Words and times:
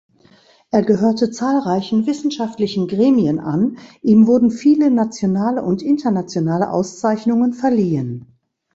Er 0.71 0.81
gehörte 0.81 1.29
zahlreichen 1.29 2.07
wissenschaftlichen 2.07 2.87
Gremien 2.87 3.37
an, 3.39 3.77
ihm 4.01 4.25
wurden 4.25 4.49
viele 4.49 4.89
nationale 4.89 5.61
und 5.61 5.83
internationale 5.83 6.71
Auszeichnungen 6.71 7.53
verliehen. 7.53 8.25